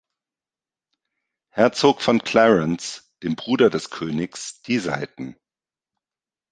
[1.53, 5.35] Herzog von Clarence, dem Bruder des Königs, die Seiten.